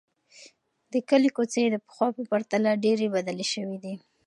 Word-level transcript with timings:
د 0.91 0.93
کلي 1.09 1.29
کوڅې 1.35 1.63
د 1.69 1.75
پخوا 1.85 2.07
په 2.17 2.23
پرتله 2.31 2.71
ډېرې 2.83 3.07
بدلې 3.15 3.45
شوې 3.53 3.77
دي. 3.83 3.93